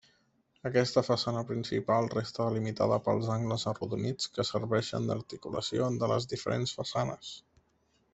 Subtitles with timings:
[0.67, 7.35] Aquesta façana principal resta delimitada pels angles arrodonits que serveixen d'articulació de les diferents façanes.